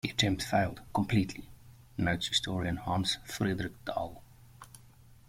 "The 0.03 0.09
attempt 0.09 0.41
failed 0.41 0.81
completely", 0.95 1.47
notes 1.95 2.27
historian 2.29 2.77
Hans 2.77 3.19
Fredrik 3.23 3.85
Dahl. 3.85 4.23